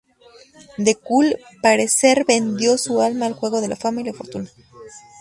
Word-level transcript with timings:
The 0.79 0.95
Cool 0.95 1.37
parecer 1.61 2.25
vendió 2.27 2.79
su 2.79 3.01
alma 3.03 3.27
al 3.27 3.33
juego 3.35 3.61
de 3.61 3.67
la 3.67 3.75
fama 3.75 4.01
y 4.01 4.05
la 4.05 4.13
fortuna. 4.13 4.49